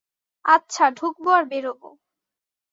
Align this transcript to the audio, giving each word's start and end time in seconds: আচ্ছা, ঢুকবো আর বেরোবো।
আচ্ছা, 0.45 0.85
ঢুকবো 0.91 1.29
আর 1.31 1.43
বেরোবো। 1.45 1.89